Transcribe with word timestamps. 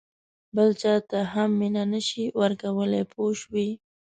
بل 0.55 0.69
چاته 0.81 1.19
هم 1.33 1.49
مینه 1.59 1.83
نه 1.91 2.01
شې 2.07 2.23
ورکولای 2.41 3.03
پوه 3.11 3.31
شوې!. 3.41 3.69